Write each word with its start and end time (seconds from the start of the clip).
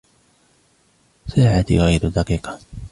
ساعتي 1.27 1.79
غير 1.79 2.09
دقيقة. 2.09 2.59